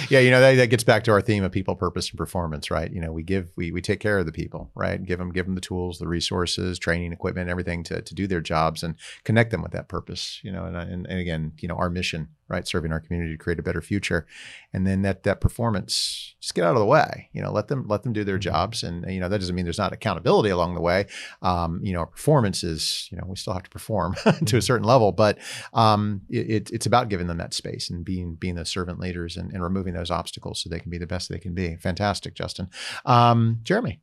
[0.10, 2.68] yeah, you know that, that gets back to our theme of people, purpose, and performance,
[2.68, 2.92] right?
[2.92, 5.00] You know, we give we we take care of the people, right?
[5.04, 8.40] Give them give them the tools, the resources, training, equipment, everything to to do their
[8.40, 10.40] jobs and connect them with that purpose.
[10.42, 12.66] You know, and and, and again, you know, our mission, right?
[12.68, 14.26] Serving our community to create a better future,
[14.72, 17.28] and then that that performance, just get out of the way.
[17.32, 19.64] You know, let them let them do their jobs, and you know that doesn't mean
[19.64, 21.06] there's not accountability along the way.
[21.42, 24.86] Um, you know, performance is, you know, we still have to perform to a certain
[24.86, 25.38] level, but
[25.74, 29.36] um, it, it- it's about giving them that space and being being those servant leaders
[29.36, 31.76] and, and removing those obstacles so they can be the best they can be.
[31.76, 32.68] Fantastic, Justin.
[33.06, 34.00] Um, Jeremy.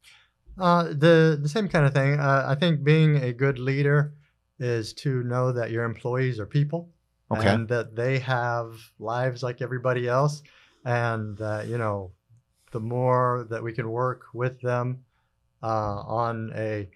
[0.60, 2.20] Uh, the the same kind of thing.
[2.20, 4.14] Uh, I think being a good leader
[4.60, 6.90] is to know that your employees are people
[7.32, 7.48] Okay.
[7.50, 10.42] and that they have lives like everybody else,
[10.86, 12.12] and that you know
[12.72, 15.04] the more that we can work with them
[15.64, 16.90] uh, on a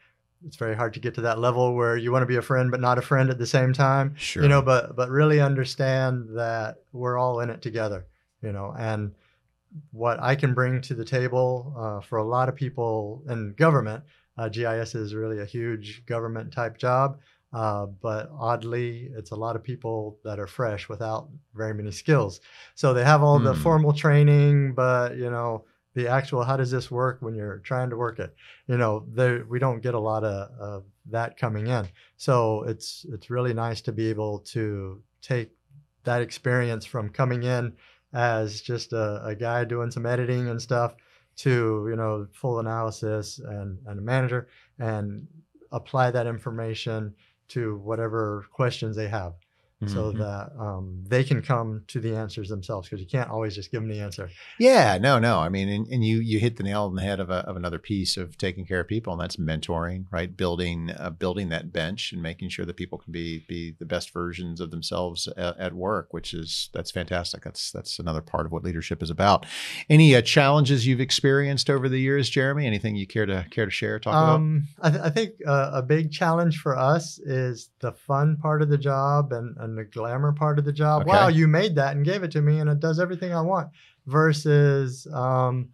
[0.46, 2.69] it's very hard to get to that level where you want to be a friend
[2.69, 4.43] but not a friend at the same time Sure.
[4.43, 8.06] you know but but really understand that we're all in it together
[8.41, 9.13] you know and
[9.91, 14.04] what i can bring to the table uh, for a lot of people in government
[14.38, 17.19] uh, gis is really a huge government type job
[17.54, 22.42] uh, but oddly it's a lot of people that are fresh without very many skills.
[22.76, 23.62] So they have all the Hmm.
[23.62, 27.98] formal training but you know the actual how does this work when you're trying to
[27.98, 28.34] work it?
[28.68, 29.06] You know
[29.50, 31.88] we don't get a lot of, of that coming in.
[32.18, 35.52] So it's it's really nice to be able to take
[36.04, 37.74] that experience from coming in
[38.13, 40.96] as just a, a guy doing some editing and stuff
[41.36, 44.48] to you know full analysis and, and a manager
[44.80, 45.28] and
[45.72, 47.13] apply that information
[47.49, 49.34] to whatever questions they have
[49.88, 50.17] so Mhm.
[50.17, 53.82] that um, they can come to the answers themselves because you can't always just give
[53.82, 55.39] them the answer Yeah, no, no.
[55.39, 57.56] I mean, and, and you you hit the nail on the head of, a, of
[57.56, 60.36] another piece of taking care of people, and that's mentoring, right?
[60.36, 64.12] Building uh, building that bench and making sure that people can be be the best
[64.13, 67.43] versions of themselves at, at work, which is that's fantastic.
[67.43, 69.46] That's that's another part of what leadership is about.
[69.89, 72.65] Any uh, challenges you've experienced over the years, Jeremy?
[72.67, 74.00] Anything you care to care to share?
[74.00, 74.36] Talk about?
[74.36, 78.62] Um, I, th- I think uh, a big challenge for us is the fun part
[78.62, 81.04] of the job and, and the glamour part of the job.
[81.04, 81.12] Okay.
[81.12, 83.70] Wow, you made that and gave it to me, and it does everything I want.
[84.06, 85.70] Versus um,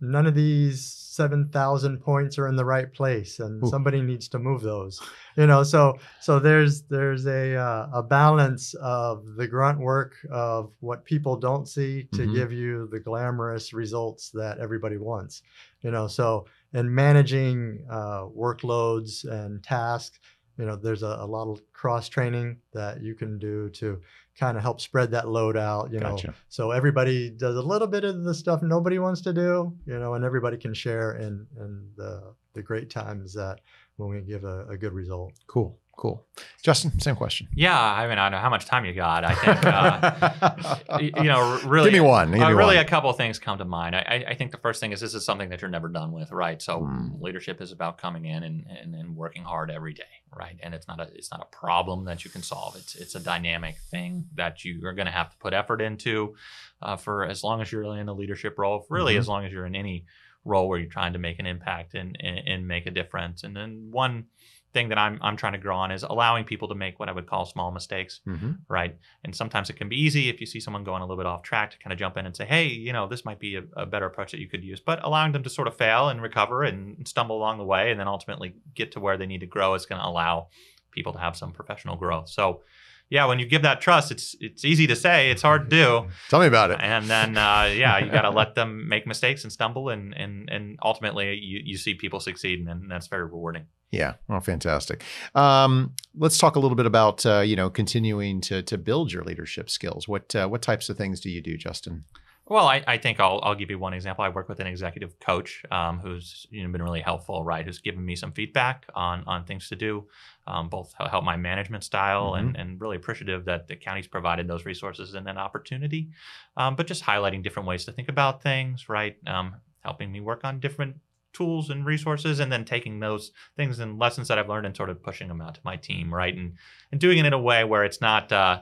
[0.00, 3.68] none of these seven thousand points are in the right place, and Ooh.
[3.68, 5.00] somebody needs to move those.
[5.36, 10.72] You know, so so there's there's a uh, a balance of the grunt work of
[10.80, 12.34] what people don't see to Mhm.
[12.34, 15.42] give you the glamorous results that everybody wants.
[15.80, 20.18] You know, so and managing uh, workloads and tasks,
[20.58, 24.00] you know, there's a, a lot of cross training that you can do to
[24.38, 25.92] kind of help spread that load out.
[25.92, 26.16] You know,
[26.48, 29.72] so everybody does a little bit of the stuff nobody wants to do.
[29.86, 33.60] You know, and everybody can share in in the the great times that
[33.96, 35.32] when we give a, a good result.
[35.46, 36.26] Cool, cool.
[36.62, 37.48] Justin, same question.
[37.54, 39.24] Yeah, I mean, I don't know how much time you got.
[39.24, 41.90] I think, uh, you know, really.
[41.90, 42.32] Give me one.
[42.32, 42.84] Give uh, me really, one.
[42.84, 43.96] a couple of things come to mind.
[43.96, 46.30] I, I- think the first thing is this is something that you're never done with,
[46.32, 46.60] right?
[46.60, 47.20] So Mm.
[47.22, 50.58] leadership is about coming in and, and, and working hard every day, right?
[50.62, 52.76] And it's not a it's not a problem that you can solve.
[52.76, 56.34] It's it's a dynamic thing that you are going to have to put effort into
[56.82, 58.84] uh, for as long as you're in a leadership role.
[58.90, 59.18] Really, Mhm.
[59.20, 60.04] as long as you're in any
[60.46, 63.44] role where you're trying to make an impact and, and and make a difference.
[63.44, 64.26] And then one
[64.72, 67.12] thing that I'm I'm trying to grow on is allowing people to make what I
[67.12, 68.96] would call small mistakes hmm right?
[69.24, 71.42] And sometimes it can be easy if you see someone going a little bit off
[71.42, 73.62] track to kind of jump in and say, hey, you know, this might be a,
[73.76, 74.80] a better approach that you could use.
[74.80, 78.00] But allowing them to sort of fail and recover and stumble along the way and
[78.00, 80.48] then ultimately get to where they need to grow is going to allow
[80.90, 82.28] people to have some professional growth.
[82.28, 82.62] So,
[83.08, 86.08] yeah, when you give that trust, it's it's easy to say, it's hard to do.
[86.28, 86.78] Tell me about it.
[86.80, 90.48] And then, uh, yeah, you got to let them make mistakes and stumble, and and
[90.50, 93.66] and ultimately, you, you see people succeed, and that's very rewarding.
[93.92, 94.14] Yeah.
[94.28, 95.04] Oh, fantastic.
[95.34, 99.22] Um, let's talk a little bit about uh, you know continuing to to build your
[99.22, 100.08] leadership skills.
[100.08, 102.04] What uh, what types of things do you do, Justin?
[102.48, 104.24] Well, I, I think I'll, I'll give you one example.
[104.24, 107.64] I work with an executive coach um, who's you know, been really helpful, right?
[107.64, 110.06] Who's given me some feedback on, on things to do,
[110.46, 114.64] um, both help my management style and, and really appreciative that the county's provided those
[114.64, 116.10] resources and that opportunity.
[116.56, 119.16] Um, but just highlighting different ways to think about things, right?
[119.26, 120.96] Um, helping me work on different
[121.32, 124.88] tools and resources and then taking those things and lessons that I've learned and sort
[124.88, 126.34] of pushing them out to my team, right?
[126.34, 126.54] And,
[126.92, 128.60] and doing it in a way where it's not uh,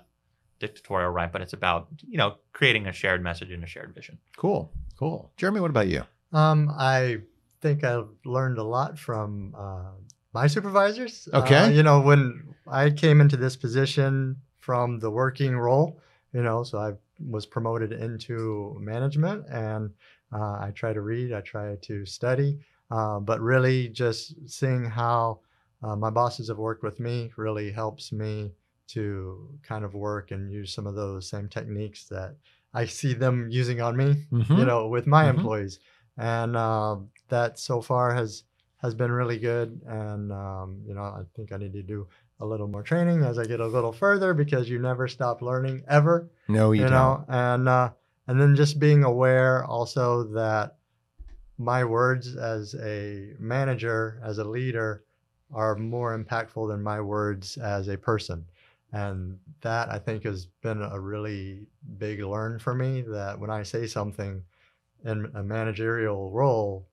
[0.66, 1.30] dictatorial, right?
[1.34, 4.18] But it's about, you know, creating a shared message and a shared vision.
[4.36, 4.62] Cool.
[4.98, 5.18] Cool.
[5.36, 6.02] Jeremy, what about you?
[6.32, 7.18] Um, I
[7.60, 9.92] think I've learned a lot from uh,
[10.32, 11.28] my supervisors.
[11.32, 11.74] Uh, Okay.
[11.76, 12.20] you know, when
[12.66, 15.88] I came into this position from the working role,
[16.32, 16.92] you know, so I
[17.36, 19.90] was promoted into management and
[20.32, 22.58] uh, I try to read, I try to study,
[22.90, 25.40] uh, but really just seeing how
[25.82, 28.50] uh, my bosses have worked with me really helps me
[28.94, 32.36] to kind of work and use some of those same techniques that
[32.72, 34.58] I see them using on me Mhm.
[34.58, 35.30] you know, with my Mhm.
[35.30, 35.78] employees,
[36.16, 36.96] and uh,
[37.28, 38.44] that so far has
[38.78, 39.80] has been really good.
[39.86, 42.06] And um, you know, I think I need to do
[42.40, 45.84] a little more training as I get a little further because you never stop learning
[45.88, 47.24] ever, No, you, you, don't.
[47.28, 47.90] And uh,
[48.26, 50.76] and then just being aware also that
[51.58, 55.04] my words as a manager, as a leader,
[55.52, 58.44] are more impactful than my words as a person.
[58.94, 61.66] And that I think has been a really
[61.98, 64.40] big learn for me that when I say something
[65.04, 66.86] in a managerial role,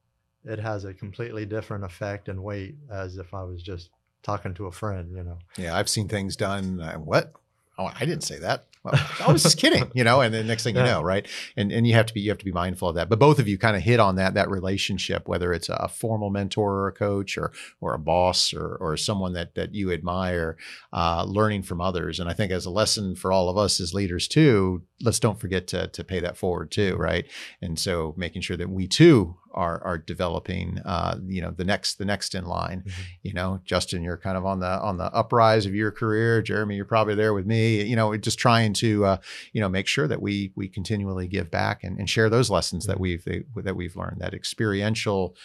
[0.43, 3.91] it has a completely different effect and weight as if I was just
[4.23, 5.37] talking to a friend, you know.
[5.59, 6.81] Yeah, I've seen things done.
[6.81, 7.33] Uh, what?
[7.77, 8.65] Oh, I didn't say that.
[8.83, 10.21] Well, I was just kidding, you know.
[10.21, 11.27] And the next thing you know, right?
[11.55, 13.09] And and you have to be you have to be mindful of that.
[13.09, 16.31] But both of you kind of hit on that that relationship, whether it's a formal
[16.31, 20.57] mentor or a coach or or a boss or or someone that that you admire,
[20.91, 22.19] uh, learning from others.
[22.19, 25.39] And I think as a lesson for all of us as leaders too, let's don't
[25.39, 27.27] forget to to pay that forward too, right?
[27.61, 31.97] And so making sure that we too are are developing, uh, you know, the next
[31.97, 32.83] the next in line.
[32.85, 32.91] Mhm.
[33.23, 36.41] You know, Justin, you're kind of on the on the uprise of your career.
[36.41, 37.83] Jeremy, you're probably there with me.
[37.83, 39.17] You know, just trying to uh,
[39.53, 42.85] you know make sure that we we continually give back and, and share those lessons
[42.85, 44.21] that we've that we've learned.
[44.21, 45.35] That experiential.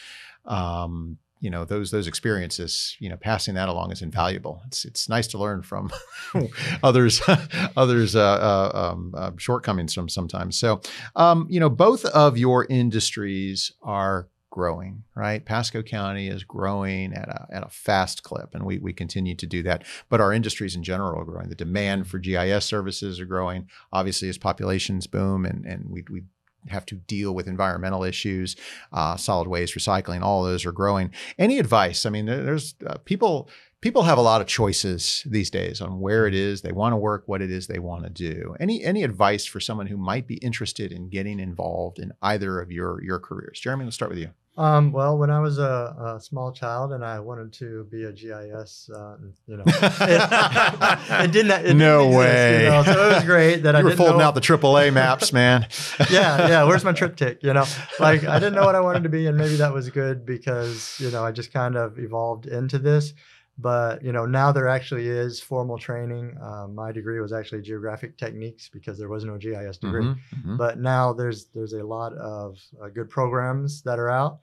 [0.45, 4.63] Um, you know those those experiences you know passing that along is invaluable.
[4.67, 5.91] It's it's nice to learn from
[6.83, 7.21] others
[7.77, 10.59] others uh, uh, um, uh, shortcomings from sometimes.
[10.59, 10.81] So
[11.15, 15.45] um, you know both of your industries are growing right?
[15.45, 19.47] Pasco county is growing at a, at a fast clip and we, we continue to
[19.47, 19.85] do that.
[20.09, 21.51] But our industries in general are growing.
[21.51, 23.69] The demand for gis services are growing.
[23.93, 26.23] Obviously as populations boom and, and we, we
[26.69, 28.57] have to deal with environmental issues,
[28.93, 31.11] uh, solid waste, recycling, all those are growing.
[31.39, 32.07] Any advice?
[32.07, 33.49] I mean, there's uh, people.
[33.83, 36.97] People have a lot of choices these days on where it is they want to
[36.97, 38.57] work, what it is they want to do.
[38.59, 42.73] Any any advice for someone who might be interested in getting involved in either of
[42.73, 43.61] your your careers?
[43.61, 44.31] Jeremy, let's start with you.
[44.59, 48.13] Um, well, when I was a, a small child and I wanted to be a
[48.13, 49.17] GIS, uh,
[49.47, 49.75] you know, it,
[51.27, 51.51] it didn't.
[51.51, 52.65] It didn't No exist, way.
[52.65, 52.83] You know?
[52.85, 55.67] So it was great that I were didn't folding know- out the AAA maps, man.
[56.11, 56.65] yeah, yeah.
[56.65, 57.43] Where's my TripTik?
[57.43, 57.67] You know,
[58.01, 60.97] like I didn't know what I wanted to be, and maybe that was good because
[61.01, 63.13] you know I just kind of evolved into this.
[63.59, 66.37] But you know, now there actually is formal training.
[66.43, 70.05] Um, my degree was actually geographic techniques because there was no GIS degree.
[70.05, 70.59] Mhm, mhm.
[70.59, 74.41] But now there's there's a lot of uh, good programs that are out.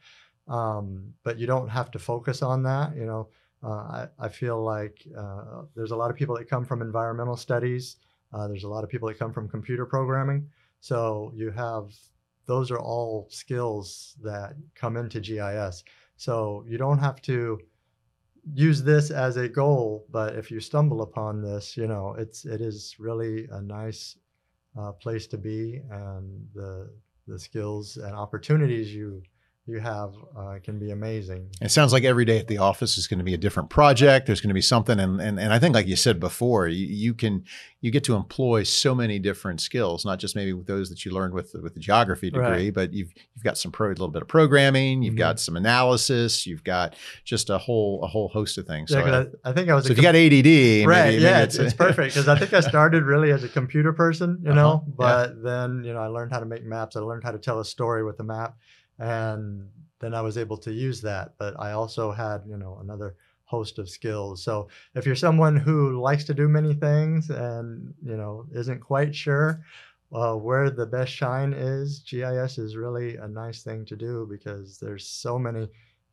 [0.48, 2.96] Um, but you don't have to focus on that.
[2.96, 3.30] You know,
[3.64, 7.38] uh, I, I feel like uh, there's a lot of people that come from environmental
[7.38, 7.98] studies.
[8.34, 10.50] Uh, there's a lot of people that come from computer programming.
[10.80, 11.94] So you have
[12.46, 15.84] those are all skills that come into GIS.
[16.18, 17.60] So you don't have to
[18.54, 22.62] use this as a goal, but if you stumble upon this, you know, it's it
[22.62, 24.18] is really a nice
[24.78, 26.90] uh, place to be, and the
[27.28, 29.24] the skills and opportunities you
[29.66, 31.50] you have uh, can be amazing.
[31.62, 34.26] It sounds like every day at the office is going to be a different project.
[34.26, 36.86] There's going to be something, and and, and I think, like you said before, you,
[36.86, 37.46] you can
[37.80, 41.12] you get to employ so many different skills, not just maybe with those that you
[41.12, 42.74] learned with with the geography degree, Right.
[42.74, 45.18] but you've you've got some pro, a little bit of programming, you've Mhm.
[45.20, 48.92] got some analysis, you've got just a whole a whole host of things.
[48.92, 51.42] Yeah, so, I, I think I was so if you got ADD, right maybe yeah
[51.44, 54.56] it's, it's perfect because i think i started really as a computer person you Uh-huh,
[54.62, 54.94] know yeah.
[54.98, 57.60] but then you know i learned how to make maps i learned how to tell
[57.60, 58.58] a story with a map
[59.00, 63.16] and then i was able to use that but i also had you know another
[63.46, 68.18] host of skills so if you're someone who likes to do many things and you
[68.18, 69.64] know isn't quite sure
[70.14, 74.78] uh, where the best shine is gis is really a nice thing to do because
[74.80, 75.68] there's so many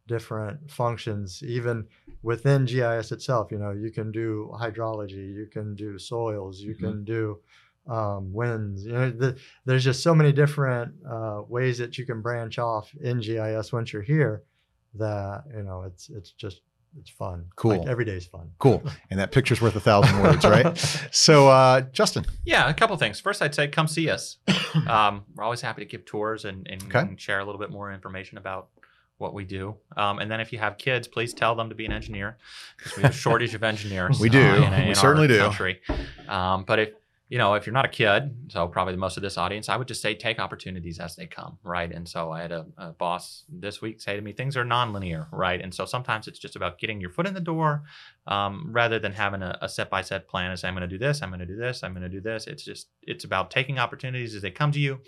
[0.07, 1.87] different functions even
[2.23, 6.79] within GIS itself, you know, you can do hydrology, you can do soils, you Mhm.
[6.79, 7.41] can do
[7.89, 8.85] um, winds.
[8.85, 12.91] You know, the, there's just so many different uh, ways that you can branch off
[13.01, 14.43] in GIS once you're here.
[14.95, 16.63] That you know, it's it's just
[16.99, 17.45] it's fun.
[17.55, 17.79] Cool.
[17.79, 18.51] Like, every day's fun.
[18.59, 20.77] cool, and that picture's worth a thousand words, right?
[21.13, 23.21] So, uh, Justin, Yeah, a couple things.
[23.21, 24.39] First, I'd say come see us.
[24.87, 27.01] Um, we're always happy to give tours and, and, Okay.
[27.01, 28.69] and share a little bit more information about
[29.19, 29.75] what we do.
[29.97, 32.39] Um, and then if you have kids, please tell them to be an engineer
[32.77, 34.21] because we have a shortage of engineers.
[34.21, 34.41] We do.
[34.41, 35.39] uh, in, We in our certainly do.
[35.41, 35.81] Country.
[36.29, 36.89] Um, but if
[37.31, 39.77] you know, if you're not a kid, so probably the most of this audience, I
[39.77, 41.91] would just say take opportunities as they come, right?
[41.91, 45.29] And so I had a, a boss this week say to me, things are nonlinear,
[45.31, 45.61] right?
[45.61, 47.85] And so sometimes it's just about getting your foot in the door
[48.27, 51.23] um, rather than having a, a step-by-step plan and say, I'm going to do this,
[51.23, 52.49] I'm going to do this, I'm going to do this.
[52.49, 54.99] It's just, it's about taking opportunities as they come to you,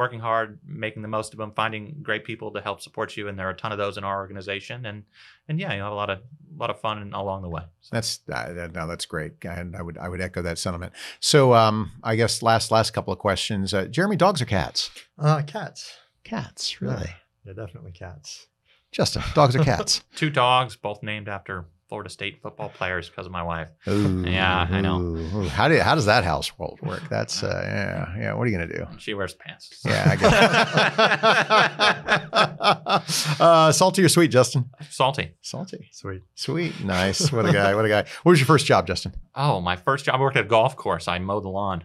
[0.00, 3.28] working hard, making the most of them, finding great people to help support you.
[3.28, 4.86] And there are a ton of those in our organization.
[4.86, 5.04] And,
[5.46, 7.60] and yeah, you have a lot of, a lot of fun along the way.
[7.82, 10.94] So, That's uh, no, that's great, and I would I would echo that sentiment.
[11.20, 14.90] So, um, I guess last last couple of questions, uh, Jeremy, dogs or cats?
[15.18, 15.92] Uh, cats.
[16.24, 17.10] Cats, really?
[17.44, 18.46] Yeah, definitely cats.
[18.92, 20.02] Justin, dogs or cats?
[20.16, 23.68] two dogs, both named after Florida State football players because of my wife.
[23.88, 24.98] Ooh, Yeah, I know.
[25.00, 25.48] ooh, ooh.
[25.48, 27.02] How do how does that household work?
[27.10, 28.32] That's uh, yeah, yeah.
[28.34, 28.86] What are you gonna do?
[28.98, 29.82] She wears pants.
[29.84, 30.32] Yeah, I get
[33.40, 34.70] uh, salty or sweet, Justin?
[34.88, 35.32] Salty.
[35.42, 36.22] Salty, Sweet.
[36.34, 37.32] sweet, nice.
[37.32, 37.74] What a guy!
[37.74, 38.04] What a guy!
[38.22, 39.12] What was your first job, Justin?
[39.34, 41.08] Oh, my first job, I worked at a golf course.
[41.08, 41.84] I mowed the lawn.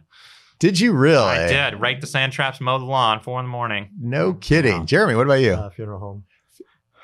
[0.59, 1.17] Did you really?
[1.17, 1.81] I did.
[1.81, 3.89] Rake the sand traps, mow the lawn, four in the morning.
[3.99, 4.85] No kidding, Wow.
[4.85, 5.15] Jeremy.
[5.15, 5.53] What about you?
[5.53, 6.23] Uh, funeral home.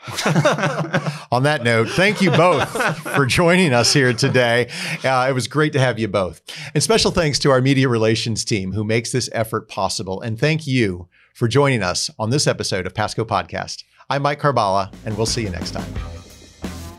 [1.31, 2.69] On that note, thank you both
[3.15, 4.67] for joining us here today.
[5.03, 6.41] Uh, it was great to have you both.
[6.73, 10.19] And special thanks to our media relations team who makes this effort possible.
[10.19, 13.83] And thank you for joining us on this episode of Pasco Podcast.
[14.09, 15.93] I'm Mike Carballa, and we'll see you next time.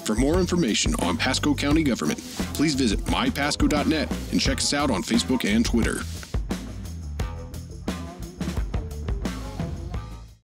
[0.05, 2.21] For more information on Pasco County government,
[2.55, 6.03] please visit mypasco.net and check us out on Facebook and Twitter.